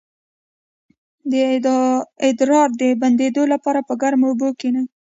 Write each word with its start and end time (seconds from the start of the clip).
د 1.31 1.33
ادرار 2.29 2.69
د 2.81 2.83
بندیدو 3.01 3.43
لپاره 3.53 3.79
په 3.87 3.93
ګرمو 4.01 4.27
اوبو 4.29 4.47
کینئ 4.59 4.85